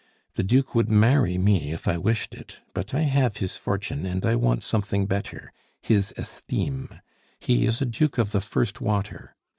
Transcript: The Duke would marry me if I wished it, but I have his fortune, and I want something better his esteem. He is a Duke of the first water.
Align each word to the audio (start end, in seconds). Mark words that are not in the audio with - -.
The 0.33 0.41
Duke 0.41 0.73
would 0.73 0.89
marry 0.89 1.37
me 1.37 1.71
if 1.73 1.87
I 1.87 1.99
wished 1.99 2.33
it, 2.33 2.61
but 2.73 2.95
I 2.95 3.01
have 3.01 3.37
his 3.37 3.55
fortune, 3.55 4.03
and 4.03 4.25
I 4.25 4.33
want 4.35 4.63
something 4.63 5.05
better 5.05 5.53
his 5.79 6.11
esteem. 6.17 6.89
He 7.39 7.67
is 7.67 7.83
a 7.83 7.85
Duke 7.85 8.17
of 8.17 8.31
the 8.31 8.41
first 8.41 8.81
water. 8.81 9.35